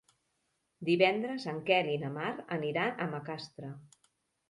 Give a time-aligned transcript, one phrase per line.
[0.89, 3.75] Divendres en Quel i na Mar aniran a Macastre.